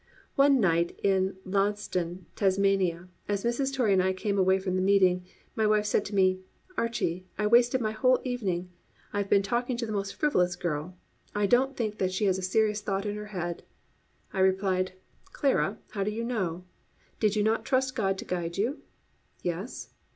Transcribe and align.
One 0.33 0.59
night 0.59 0.97
in 1.03 1.35
Launceston, 1.45 2.25
Tasmania, 2.35 3.07
as 3.29 3.43
Mrs. 3.43 3.71
Torrey 3.71 3.93
and 3.93 4.01
I 4.01 4.13
came 4.13 4.39
away 4.39 4.57
from 4.57 4.75
the 4.75 4.81
meeting, 4.81 5.27
my 5.55 5.67
wife 5.67 5.85
said 5.85 6.05
to 6.05 6.15
me, 6.15 6.39
"Archie, 6.75 7.27
I 7.37 7.45
wasted 7.45 7.81
my 7.81 7.91
whole 7.91 8.19
evening. 8.23 8.69
I 9.13 9.19
have 9.19 9.29
been 9.29 9.43
talking 9.43 9.77
to 9.77 9.85
the 9.85 9.91
most 9.91 10.15
frivolous 10.15 10.55
girl. 10.55 10.97
I 11.35 11.45
don't 11.45 11.77
think 11.77 11.99
that 11.99 12.11
she 12.11 12.25
has 12.25 12.39
a 12.39 12.41
serious 12.41 12.81
thought 12.81 13.05
in 13.05 13.15
her 13.15 13.27
head." 13.27 13.61
I 14.33 14.39
replied, 14.39 14.93
"Clara, 15.33 15.77
how 15.91 16.03
do 16.03 16.09
you 16.09 16.23
know? 16.23 16.63
Did 17.19 17.35
you 17.35 17.43
not 17.43 17.63
trust 17.63 17.93
God 17.95 18.17
to 18.17 18.25
guide 18.25 18.57
you?" 18.57 18.79
"Yes." 19.43 19.89